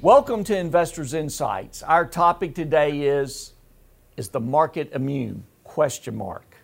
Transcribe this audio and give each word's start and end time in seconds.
Welcome 0.00 0.44
to 0.44 0.56
Investors 0.56 1.12
Insights. 1.12 1.82
Our 1.82 2.06
topic 2.06 2.54
today 2.54 3.00
is 3.00 3.54
is 4.16 4.28
the 4.28 4.38
market 4.38 4.92
immune? 4.92 5.42
Question 5.64 6.14
mark. 6.14 6.54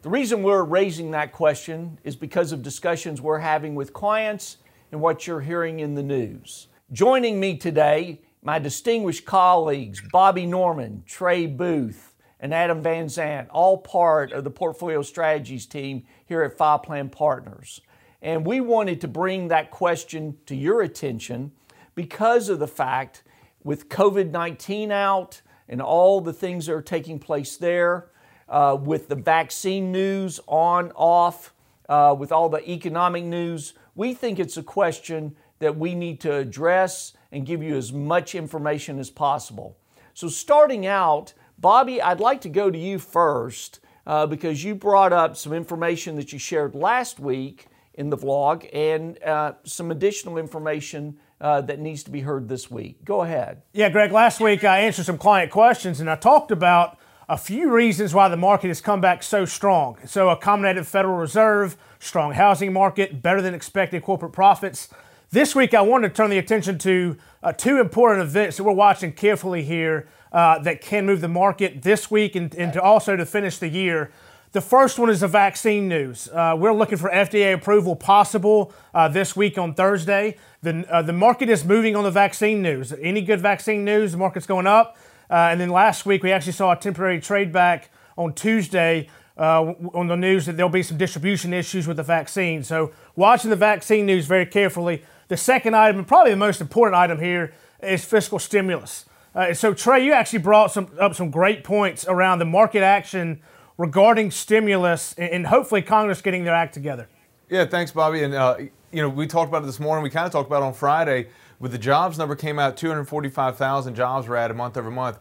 The 0.00 0.08
reason 0.08 0.42
we're 0.42 0.62
raising 0.62 1.10
that 1.10 1.30
question 1.30 1.98
is 2.02 2.16
because 2.16 2.50
of 2.50 2.62
discussions 2.62 3.20
we're 3.20 3.40
having 3.40 3.74
with 3.74 3.92
clients 3.92 4.56
and 4.90 5.02
what 5.02 5.26
you're 5.26 5.42
hearing 5.42 5.80
in 5.80 5.96
the 5.96 6.02
news. 6.02 6.68
Joining 6.90 7.38
me 7.38 7.58
today, 7.58 8.22
my 8.42 8.58
distinguished 8.58 9.26
colleagues 9.26 10.00
Bobby 10.10 10.46
Norman, 10.46 11.02
Trey 11.04 11.44
Booth, 11.44 12.14
and 12.40 12.54
Adam 12.54 12.82
Van 12.82 13.04
Zant, 13.08 13.48
all 13.50 13.76
part 13.76 14.32
of 14.32 14.44
the 14.44 14.50
portfolio 14.50 15.02
strategies 15.02 15.66
team 15.66 16.04
here 16.24 16.42
at 16.42 16.56
Five 16.56 16.84
Plan 16.84 17.10
Partners. 17.10 17.82
And 18.22 18.46
we 18.46 18.62
wanted 18.62 19.02
to 19.02 19.08
bring 19.08 19.48
that 19.48 19.70
question 19.70 20.38
to 20.46 20.56
your 20.56 20.80
attention 20.80 21.52
because 21.98 22.48
of 22.48 22.60
the 22.60 22.68
fact 22.68 23.24
with 23.64 23.88
COVID 23.88 24.30
19 24.30 24.92
out 24.92 25.42
and 25.68 25.82
all 25.82 26.20
the 26.20 26.32
things 26.32 26.66
that 26.66 26.72
are 26.72 26.80
taking 26.80 27.18
place 27.18 27.56
there, 27.56 28.12
uh, 28.48 28.78
with 28.80 29.08
the 29.08 29.16
vaccine 29.16 29.90
news 29.90 30.38
on, 30.46 30.92
off, 30.92 31.52
uh, 31.88 32.14
with 32.16 32.30
all 32.30 32.48
the 32.48 32.70
economic 32.70 33.24
news, 33.24 33.74
we 33.96 34.14
think 34.14 34.38
it's 34.38 34.56
a 34.56 34.62
question 34.62 35.34
that 35.58 35.76
we 35.76 35.92
need 35.92 36.20
to 36.20 36.32
address 36.32 37.14
and 37.32 37.44
give 37.44 37.64
you 37.64 37.76
as 37.76 37.92
much 37.92 38.36
information 38.36 39.00
as 39.00 39.10
possible. 39.10 39.76
So, 40.14 40.28
starting 40.28 40.86
out, 40.86 41.34
Bobby, 41.58 42.00
I'd 42.00 42.20
like 42.20 42.42
to 42.42 42.48
go 42.48 42.70
to 42.70 42.78
you 42.78 43.00
first 43.00 43.80
uh, 44.06 44.24
because 44.24 44.62
you 44.62 44.76
brought 44.76 45.12
up 45.12 45.36
some 45.36 45.52
information 45.52 46.14
that 46.14 46.32
you 46.32 46.38
shared 46.38 46.76
last 46.76 47.18
week 47.18 47.66
in 47.94 48.08
the 48.08 48.16
vlog 48.16 48.70
and 48.72 49.20
uh, 49.24 49.54
some 49.64 49.90
additional 49.90 50.38
information 50.38 51.18
uh, 51.40 51.60
that 51.62 51.78
needs 51.78 52.02
to 52.04 52.10
be 52.10 52.20
heard 52.20 52.48
this 52.48 52.70
week. 52.70 53.04
Go 53.04 53.22
ahead. 53.22 53.62
Yeah, 53.72 53.88
Greg, 53.90 54.12
last 54.12 54.40
week 54.40 54.64
I 54.64 54.80
answered 54.80 55.06
some 55.06 55.18
client 55.18 55.50
questions 55.50 56.00
and 56.00 56.10
I 56.10 56.16
talked 56.16 56.50
about 56.50 56.98
a 57.28 57.36
few 57.36 57.70
reasons 57.70 58.14
why 58.14 58.28
the 58.28 58.36
market 58.36 58.68
has 58.68 58.80
come 58.80 59.00
back 59.00 59.22
so 59.22 59.44
strong. 59.44 59.98
So, 60.06 60.34
accommodative 60.34 60.86
Federal 60.86 61.16
Reserve, 61.16 61.76
strong 61.98 62.32
housing 62.32 62.72
market, 62.72 63.22
better 63.22 63.42
than 63.42 63.54
expected 63.54 64.02
corporate 64.02 64.32
profits. 64.32 64.88
This 65.30 65.54
week, 65.54 65.74
I 65.74 65.82
wanted 65.82 66.08
to 66.08 66.14
turn 66.14 66.30
the 66.30 66.38
attention 66.38 66.78
to 66.78 67.16
uh, 67.42 67.52
two 67.52 67.78
important 67.80 68.22
events 68.22 68.56
that 68.56 68.64
we're 68.64 68.72
watching 68.72 69.12
carefully 69.12 69.62
here 69.62 70.08
uh, 70.32 70.58
that 70.60 70.80
can 70.80 71.04
move 71.04 71.20
the 71.20 71.28
market 71.28 71.82
this 71.82 72.10
week 72.10 72.34
and, 72.34 72.54
and 72.54 72.72
to 72.72 72.80
also 72.80 73.14
to 73.14 73.26
finish 73.26 73.58
the 73.58 73.68
year. 73.68 74.10
The 74.52 74.62
first 74.62 74.98
one 74.98 75.10
is 75.10 75.20
the 75.20 75.28
vaccine 75.28 75.88
news. 75.88 76.26
Uh, 76.32 76.56
we're 76.58 76.72
looking 76.72 76.96
for 76.96 77.10
FDA 77.10 77.52
approval 77.52 77.94
possible 77.94 78.72
uh, 78.94 79.06
this 79.06 79.36
week 79.36 79.58
on 79.58 79.74
Thursday. 79.74 80.38
The, 80.62 80.86
uh, 80.90 81.02
the 81.02 81.12
market 81.12 81.50
is 81.50 81.66
moving 81.66 81.94
on 81.94 82.04
the 82.04 82.10
vaccine 82.10 82.62
news. 82.62 82.94
Any 82.98 83.20
good 83.20 83.40
vaccine 83.40 83.84
news, 83.84 84.12
the 84.12 84.18
market's 84.18 84.46
going 84.46 84.66
up. 84.66 84.96
Uh, 85.28 85.48
and 85.50 85.60
then 85.60 85.68
last 85.68 86.06
week, 86.06 86.22
we 86.22 86.32
actually 86.32 86.52
saw 86.52 86.72
a 86.72 86.76
temporary 86.76 87.20
trade 87.20 87.52
back 87.52 87.90
on 88.16 88.32
Tuesday 88.32 89.10
uh, 89.36 89.74
on 89.92 90.06
the 90.06 90.16
news 90.16 90.46
that 90.46 90.56
there'll 90.56 90.70
be 90.70 90.82
some 90.82 90.96
distribution 90.96 91.52
issues 91.52 91.86
with 91.86 91.98
the 91.98 92.02
vaccine. 92.02 92.64
So, 92.64 92.92
watching 93.16 93.50
the 93.50 93.56
vaccine 93.56 94.06
news 94.06 94.24
very 94.24 94.46
carefully. 94.46 95.04
The 95.28 95.36
second 95.36 95.76
item, 95.76 95.98
and 95.98 96.08
probably 96.08 96.30
the 96.30 96.38
most 96.38 96.62
important 96.62 96.96
item 96.96 97.20
here, 97.20 97.52
is 97.82 98.02
fiscal 98.02 98.38
stimulus. 98.38 99.04
Uh, 99.34 99.52
so, 99.52 99.74
Trey, 99.74 100.06
you 100.06 100.12
actually 100.12 100.38
brought 100.38 100.72
some, 100.72 100.90
up 100.98 101.14
some 101.14 101.30
great 101.30 101.64
points 101.64 102.06
around 102.08 102.38
the 102.38 102.46
market 102.46 102.82
action 102.82 103.42
regarding 103.78 104.30
stimulus 104.30 105.14
and 105.16 105.46
hopefully 105.46 105.80
Congress 105.80 106.20
getting 106.20 106.44
their 106.44 106.54
act 106.54 106.74
together. 106.74 107.08
Yeah, 107.48 107.64
thanks, 107.64 107.92
Bobby. 107.92 108.24
And, 108.24 108.34
uh, 108.34 108.56
you 108.92 109.00
know, 109.00 109.08
we 109.08 109.26
talked 109.26 109.48
about 109.48 109.62
it 109.62 109.66
this 109.66 109.80
morning. 109.80 110.02
We 110.02 110.10
kind 110.10 110.26
of 110.26 110.32
talked 110.32 110.48
about 110.48 110.62
it 110.62 110.66
on 110.66 110.74
Friday 110.74 111.28
with 111.60 111.72
the 111.72 111.78
jobs 111.78 112.18
number 112.18 112.36
came 112.36 112.58
out 112.58 112.76
245,000 112.76 113.94
jobs 113.94 114.28
were 114.28 114.36
added 114.36 114.56
month 114.56 114.76
over 114.76 114.90
month. 114.90 115.18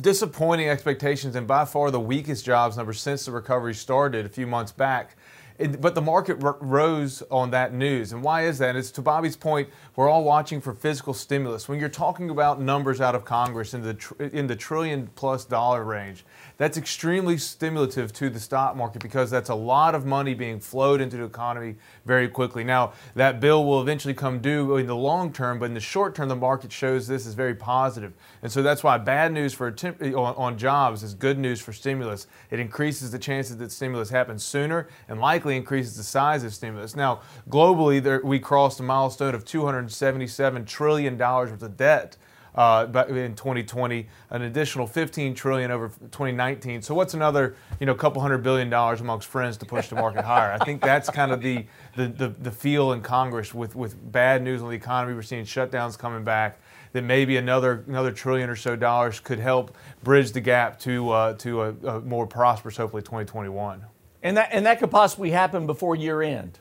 Disappointing 0.00 0.68
expectations 0.68 1.36
and 1.36 1.46
by 1.46 1.64
far 1.64 1.90
the 1.90 2.00
weakest 2.00 2.44
jobs 2.44 2.76
number 2.76 2.92
since 2.92 3.26
the 3.26 3.32
recovery 3.32 3.74
started 3.74 4.24
a 4.24 4.28
few 4.28 4.46
months 4.46 4.72
back. 4.72 5.16
It, 5.58 5.80
but 5.80 5.96
the 5.96 6.00
market 6.00 6.36
rose 6.40 7.22
on 7.30 7.50
that 7.50 7.74
news. 7.74 8.12
And 8.12 8.22
why 8.22 8.46
is 8.46 8.58
that? 8.58 8.76
It's 8.76 8.92
to 8.92 9.02
Bobby's 9.02 9.36
point, 9.36 9.68
we're 9.96 10.08
all 10.08 10.22
watching 10.22 10.60
for 10.60 10.72
fiscal 10.72 11.12
stimulus. 11.12 11.68
When 11.68 11.80
you're 11.80 11.88
talking 11.88 12.30
about 12.30 12.60
numbers 12.60 13.00
out 13.00 13.16
of 13.16 13.24
Congress 13.24 13.74
in 13.74 13.82
the, 13.82 13.94
tr- 13.94 14.22
in 14.22 14.46
the 14.46 14.54
trillion 14.54 15.08
plus 15.16 15.44
dollar 15.44 15.82
range, 15.82 16.24
that's 16.58 16.76
extremely 16.76 17.38
stimulative 17.38 18.12
to 18.14 18.30
the 18.30 18.38
stock 18.38 18.76
market 18.76 19.02
because 19.02 19.30
that's 19.30 19.48
a 19.48 19.54
lot 19.54 19.96
of 19.96 20.06
money 20.06 20.32
being 20.32 20.60
flowed 20.60 21.00
into 21.00 21.16
the 21.16 21.24
economy 21.24 21.74
very 22.06 22.28
quickly. 22.28 22.62
Now, 22.62 22.92
that 23.16 23.40
bill 23.40 23.64
will 23.64 23.80
eventually 23.80 24.14
come 24.14 24.38
due 24.38 24.76
in 24.76 24.86
the 24.86 24.96
long 24.96 25.32
term, 25.32 25.58
but 25.58 25.66
in 25.66 25.74
the 25.74 25.80
short 25.80 26.14
term, 26.14 26.28
the 26.28 26.36
market 26.36 26.70
shows 26.70 27.08
this 27.08 27.26
is 27.26 27.34
very 27.34 27.54
positive. 27.54 28.12
And 28.42 28.52
so 28.52 28.62
that's 28.62 28.84
why 28.84 28.96
bad 28.98 29.32
news 29.32 29.54
for 29.54 29.72
temp- 29.72 30.00
on, 30.02 30.34
on 30.36 30.56
jobs 30.56 31.02
is 31.02 31.14
good 31.14 31.38
news 31.38 31.60
for 31.60 31.72
stimulus. 31.72 32.28
It 32.50 32.60
increases 32.60 33.10
the 33.10 33.18
chances 33.18 33.56
that 33.56 33.72
stimulus 33.72 34.10
happens 34.10 34.44
sooner 34.44 34.88
and 35.08 35.20
likely 35.20 35.47
increases 35.56 35.96
the 35.96 36.02
size 36.02 36.44
of 36.44 36.54
stimulus. 36.54 36.96
Now, 36.96 37.20
globally, 37.48 38.02
there, 38.02 38.20
we 38.22 38.38
crossed 38.38 38.80
a 38.80 38.82
milestone 38.82 39.34
of 39.34 39.44
$277 39.44 40.66
trillion 40.66 41.18
worth 41.18 41.62
of 41.62 41.76
debt 41.76 42.16
uh, 42.58 43.04
in 43.08 43.36
2020, 43.36 44.08
an 44.30 44.42
additional 44.42 44.86
15 44.86 45.32
trillion 45.34 45.70
over 45.70 45.88
2019. 45.88 46.82
So 46.82 46.92
what's 46.92 47.14
another, 47.14 47.54
you 47.78 47.86
know, 47.86 47.94
couple 47.94 48.20
hundred 48.20 48.42
billion 48.42 48.68
dollars 48.68 49.00
amongst 49.00 49.28
friends 49.28 49.56
to 49.58 49.66
push 49.66 49.88
the 49.88 49.94
market 49.94 50.24
higher? 50.24 50.52
I 50.52 50.64
think 50.64 50.80
that's 50.80 51.08
kind 51.08 51.30
of 51.30 51.40
the, 51.40 51.64
the, 51.94 52.08
the, 52.08 52.28
the 52.28 52.50
feel 52.50 52.92
in 52.92 53.00
Congress 53.00 53.54
with, 53.54 53.76
with 53.76 54.10
bad 54.10 54.42
news 54.42 54.60
on 54.60 54.70
the 54.70 54.74
economy. 54.74 55.14
We're 55.14 55.22
seeing 55.22 55.44
shutdowns 55.44 55.96
coming 55.96 56.24
back. 56.24 56.58
That 56.92 57.04
maybe 57.04 57.36
another 57.36 57.84
another 57.86 58.10
trillion 58.10 58.48
or 58.48 58.56
so 58.56 58.74
dollars 58.74 59.20
could 59.20 59.38
help 59.38 59.76
bridge 60.02 60.32
the 60.32 60.40
gap 60.40 60.80
to 60.80 61.10
uh, 61.10 61.34
to 61.34 61.62
a, 61.62 61.68
a 61.86 62.00
more 62.00 62.26
prosperous, 62.26 62.78
hopefully 62.78 63.02
2021. 63.02 63.84
And 64.22 64.36
that 64.36 64.48
and 64.52 64.66
that 64.66 64.78
could 64.78 64.90
possibly 64.90 65.30
happen 65.30 65.66
before 65.66 65.94
year 65.96 66.22
end. 66.22 66.58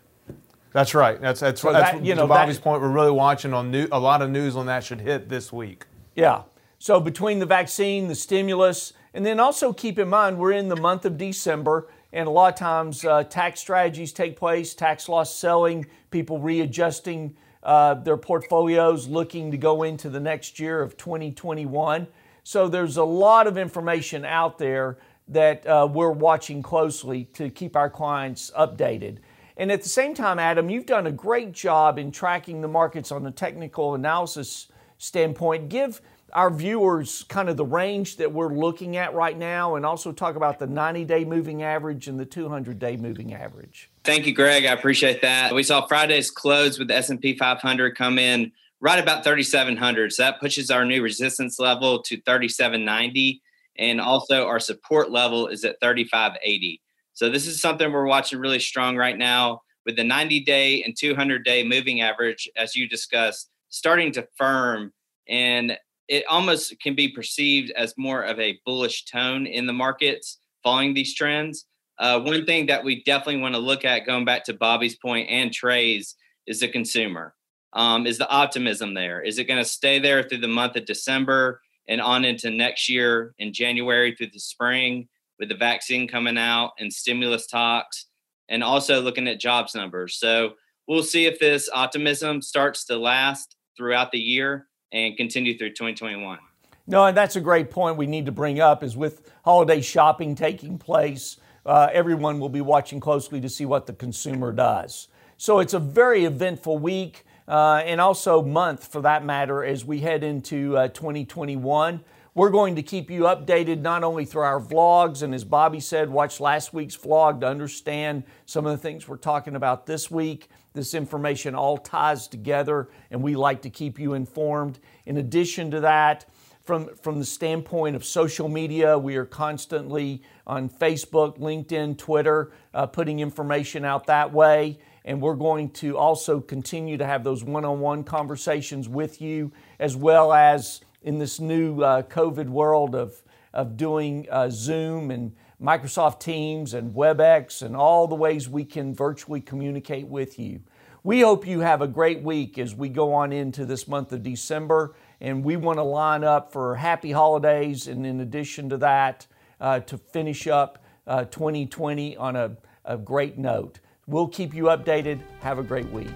That's 0.74 0.94
right. 0.94 1.20
That's 1.20 1.40
that's, 1.40 1.62
so 1.62 1.72
that's 1.72 1.94
that, 1.94 2.06
you 2.06 2.14
know, 2.14 2.28
Bobby's 2.28 2.58
that, 2.58 2.64
point. 2.64 2.82
We're 2.82 2.92
really 2.92 3.12
watching 3.12 3.54
on 3.54 3.72
new, 3.72 3.88
a 3.92 4.00
lot 4.00 4.22
of 4.22 4.30
news 4.30 4.56
on 4.56 4.68
that 4.68 4.84
should 4.84 5.02
hit 5.02 5.30
this 5.30 5.52
week. 5.52 5.86
Yeah. 6.16 6.44
So 6.80 7.00
between 7.00 7.40
the 7.40 7.46
vaccine, 7.46 8.08
the 8.08 8.16
stimulus, 8.16 8.94
and 9.14 9.26
then 9.26 9.40
also 9.40 9.74
keep 9.74 9.98
in 9.98 10.08
mind 10.08 10.38
we're 10.38 10.52
in 10.52 10.68
the 10.68 10.76
month 10.76 11.06
of 11.06 11.18
December, 11.18 11.90
and 12.14 12.28
a 12.28 12.32
lot 12.32 12.54
of 12.54 12.60
times 12.60 13.04
uh, 13.04 13.24
tax 13.24 13.60
strategies 13.60 14.14
take 14.14 14.38
place, 14.38 14.76
tax 14.76 15.10
loss 15.10 15.34
selling, 15.34 15.88
people 16.12 16.40
readjusting 16.40 17.36
uh, 17.64 17.96
their 17.96 18.18
portfolios, 18.18 19.08
looking 19.08 19.50
to 19.52 19.58
go 19.58 19.84
into 19.84 20.10
the 20.10 20.20
next 20.20 20.60
year 20.60 20.82
of 20.82 20.96
2021. 20.98 22.08
So 22.44 22.68
there's 22.68 22.98
a 22.98 23.04
lot 23.04 23.48
of 23.48 23.58
information 23.58 24.24
out 24.24 24.58
there 24.58 24.98
that 25.28 25.66
uh, 25.68 25.88
we're 25.92 26.12
watching 26.12 26.62
closely 26.62 27.26
to 27.34 27.50
keep 27.50 27.76
our 27.76 27.90
clients 27.90 28.52
updated. 28.58 29.18
And 29.58 29.72
at 29.72 29.82
the 29.82 29.90
same 29.90 30.14
time, 30.14 30.40
Adam, 30.40 30.70
you've 30.70 30.86
done 30.86 31.08
a 31.08 31.12
great 31.12 31.52
job 31.52 31.98
in 31.98 32.12
tracking 32.12 32.62
the 32.62 32.68
markets 32.68 33.12
on 33.12 33.26
a 33.26 33.32
technical 33.32 33.96
analysis 33.96 34.68
standpoint. 35.00 35.70
Give 35.70 36.00
our 36.34 36.50
viewers 36.50 37.24
kind 37.24 37.50
of 37.50 37.58
the 37.58 37.66
range 37.66 38.18
that 38.18 38.32
we're 38.32 38.54
looking 38.54 38.98
at 38.98 39.14
right 39.14 39.38
now 39.38 39.76
and 39.76 39.86
also 39.86 40.12
talk 40.12 40.36
about 40.36 40.60
the 40.60 40.68
90 40.68 41.06
day 41.06 41.26
moving 41.26 41.64
average 41.64 42.08
and 42.08 42.20
the 42.20 42.26
200 42.26 42.78
day 42.78 42.98
moving 42.98 43.34
average. 43.34 43.90
Thank 44.04 44.26
you, 44.26 44.34
Greg. 44.34 44.66
I 44.66 44.74
appreciate 44.74 45.22
that. 45.22 45.54
We 45.56 45.64
saw 45.64 45.86
Friday's 45.88 46.30
close 46.30 46.78
with 46.78 46.90
the 46.90 46.96
S&P 46.96 47.38
500 47.38 47.96
come 47.96 48.20
in 48.20 48.52
right 48.80 49.00
about 49.00 49.24
3,700. 49.24 50.14
So 50.14 50.24
that 50.24 50.40
pushes 50.40 50.70
our 50.70 50.86
new 50.86 51.02
resistance 51.02 51.60
level 51.60 52.02
to 52.04 52.16
3,790. 52.18 53.42
And 53.78 54.02
also 54.02 54.46
our 54.48 54.60
support 54.60 55.12
level 55.12 55.48
is 55.48 55.64
at 55.64 55.80
3,580. 55.82 56.82
So 57.14 57.30
this 57.30 57.48
is 57.48 57.62
something 57.62 57.92
we're 57.92 58.06
watching 58.06 58.40
really 58.40 58.60
strong 58.60 58.96
right 58.96 59.18
now 59.18 59.62
with 59.86 59.96
the 59.96 60.04
90 60.04 60.42
day 60.42 60.84
and 60.84 60.96
200 60.96 61.44
day 61.44 61.64
moving 61.64 62.02
average, 62.02 62.50
as 62.56 62.76
you 62.76 62.88
discussed, 62.88 63.50
starting 63.70 64.12
to 64.14 64.28
firm. 64.36 64.94
And 65.28 65.78
it 66.08 66.26
almost 66.30 66.80
can 66.80 66.96
be 66.96 67.10
perceived 67.10 67.72
as 67.72 67.94
more 67.98 68.22
of 68.22 68.40
a 68.40 68.60
bullish 68.66 69.06
tone 69.06 69.46
in 69.46 69.66
the 69.66 69.74
markets 69.74 70.40
following 70.64 70.94
these 70.94 71.16
trends. 71.16 71.66
Uh, 72.00 72.20
one 72.20 72.46
thing 72.46 72.68
that 72.68 72.84
we 72.84 73.04
definitely 73.04 73.42
want 73.42 73.56
to 73.56 73.60
look 73.60 73.84
at, 73.84 74.06
going 74.06 74.26
back 74.26 74.44
to 74.46 74.54
Bobby's 74.54 74.96
point 74.96 75.30
and 75.30 75.52
Trey's, 75.52 76.16
is 76.46 76.60
the 76.60 76.68
consumer. 76.68 77.34
Um, 77.74 78.08
is 78.08 78.18
the 78.18 78.30
optimism 78.30 78.94
there? 78.94 79.22
Is 79.22 79.40
it 79.40 79.46
going 79.46 79.62
to 79.62 79.70
stay 79.70 80.00
there 80.00 80.24
through 80.24 80.40
the 80.40 80.48
month 80.48 80.76
of 80.76 80.86
December 80.86 81.62
and 81.88 82.02
on 82.02 82.26
into 82.26 82.50
next 82.52 82.90
year 82.90 83.34
in 83.40 83.54
January 83.54 84.16
through 84.16 84.32
the 84.34 84.40
spring? 84.40 85.08
with 85.40 85.50
the 85.50 85.56
vaccine 85.56 86.08
coming 86.08 86.38
out 86.38 86.74
and 86.80 86.92
stimulus 86.92 87.48
talks, 87.48 88.06
and 88.50 88.64
also 88.64 89.02
looking 89.02 89.28
at 89.28 89.40
jobs 89.40 89.76
numbers. 89.76 90.16
So 90.16 90.54
we'll 90.88 91.04
see 91.04 91.26
if 91.26 91.40
this 91.40 91.70
optimism 91.74 92.42
starts 92.42 92.86
to 92.86 92.98
last 92.98 93.56
throughout 93.76 94.12
the 94.12 94.20
year 94.20 94.68
and 94.92 95.18
continue 95.18 95.58
through 95.58 95.70
2021. 95.70 96.40
No, 96.88 97.06
and 97.06 97.18
that's 97.18 97.36
a 97.36 97.42
great 97.42 97.70
point 97.70 97.98
we 97.98 98.08
need 98.08 98.26
to 98.26 98.32
bring 98.32 98.60
up 98.60 98.84
is 98.84 98.96
with 98.96 99.30
holiday 99.44 99.82
shopping 99.82 100.36
taking 100.36 100.78
place, 100.78 101.38
uh, 101.66 101.90
everyone 101.92 102.40
will 102.40 102.50
be 102.50 102.62
watching 102.62 103.02
closely 103.02 103.42
to 103.42 103.50
see 103.50 103.66
what 103.66 103.86
the 103.86 103.94
consumer 103.94 104.54
does. 104.54 105.10
So 105.36 105.60
it's 105.60 105.74
a 105.74 105.80
very 105.80 106.24
eventful 106.24 106.78
week. 106.78 107.26
Uh, 107.48 107.82
and 107.86 108.02
also 108.02 108.42
month 108.42 108.92
for 108.92 109.02
that 109.02 109.24
matter 109.24 109.64
as 109.64 109.86
we 109.86 110.00
head 110.00 110.24
into 110.24 110.76
uh, 110.78 110.88
2021. 110.90 112.04
We're 112.36 112.50
going 112.52 112.76
to 112.76 112.84
keep 112.84 113.10
you 113.10 113.22
updated 113.22 113.82
not 113.82 114.04
only 114.04 114.24
through 114.24 114.44
our 114.44 114.62
vlogs, 114.62 115.24
and 115.24 115.34
as 115.34 115.44
Bobby 115.44 115.80
said, 115.80 116.10
watch 116.10 116.40
last 116.40 116.72
week's 116.72 116.96
vlog 116.96 117.42
to 117.42 117.48
understand 117.48 118.24
some 118.46 118.68
of 118.68 118.72
the 118.74 118.78
things 118.78 119.08
we're 119.08 119.18
talking 119.18 119.56
about 119.56 119.88
this 119.88 120.12
week. 120.12 120.50
This 120.74 120.94
information 120.94 121.56
all 121.56 121.78
ties 121.78 122.28
together, 122.28 122.90
and 123.10 123.24
we 123.24 123.36
like 123.36 123.64
to 123.64 123.72
keep 123.72 123.98
you 123.98 124.14
informed. 124.14 124.78
In 125.08 125.18
addition 125.18 125.72
to 125.72 125.80
that, 125.80 126.26
from, 126.68 126.94
from 126.98 127.18
the 127.18 127.26
standpoint 127.26 127.96
of 127.96 128.04
social 128.04 128.50
media, 128.50 129.00
we 129.00 129.16
are 129.16 129.26
constantly 129.26 130.22
on 130.46 130.70
Facebook, 130.70 131.40
LinkedIn, 131.40 131.98
Twitter, 131.98 132.52
uh, 132.74 132.86
putting 132.86 133.22
information 133.22 133.86
out 133.86 134.06
that 134.08 134.34
way. 134.34 134.78
And 135.06 135.22
we're 135.22 135.36
going 135.36 135.70
to 135.72 135.98
also 135.98 136.42
continue 136.42 136.98
to 136.98 137.06
have 137.06 137.24
those 137.24 137.42
one 137.42 137.64
on 137.64 137.80
one 137.80 138.04
conversations 138.04 138.90
with 138.90 139.22
you, 139.22 139.54
as 139.80 139.96
well 139.96 140.34
as 140.34 140.82
in 141.02 141.20
this 141.20 141.40
new 141.40 141.82
uh, 141.82 142.02
COVID 142.02 142.50
world 142.50 142.94
of, 142.94 143.24
of 143.54 143.78
doing 143.78 144.28
uh, 144.30 144.50
Zoom 144.50 145.10
and 145.10 145.34
Microsoft 145.62 146.20
Teams 146.20 146.74
and 146.74 146.94
WebEx 146.94 147.62
and 147.62 147.78
all 147.78 148.08
the 148.08 148.16
ways 148.16 148.50
we 148.50 148.66
can 148.66 148.94
virtually 148.94 149.40
communicate 149.40 150.08
with 150.08 150.38
you. 150.38 150.60
We 151.04 151.22
hope 151.22 151.48
you 151.48 151.62
have 151.62 151.82
a 151.82 151.88
great 151.88 152.22
week 152.22 152.58
as 152.58 152.76
we 152.76 152.90
go 152.90 153.14
on 153.14 153.32
into 153.32 153.66
this 153.66 153.88
month 153.88 154.12
of 154.12 154.24
December, 154.24 154.94
and 155.20 155.44
we 155.44 155.56
want 155.56 155.78
to 155.78 155.84
line 155.84 156.24
up 156.24 156.52
for 156.52 156.76
happy 156.76 157.12
holidays, 157.12 157.88
and 157.88 158.06
in 158.06 158.20
addition 158.20 158.70
to 158.70 158.78
that, 158.78 159.28
uh, 159.60 159.80
to 159.82 159.98
finish 159.98 160.48
up 160.48 160.84
uh, 161.08 161.26
2020 161.26 162.18
on 162.18 162.36
a, 162.36 162.58
a 162.86 162.98
great 162.98 163.38
note. 163.38 163.80
We'll 164.06 164.28
keep 164.28 164.54
you 164.54 164.66
updated. 164.66 165.20
Have 165.42 165.60
a 165.60 165.64
great 165.64 165.90
week. 165.90 166.08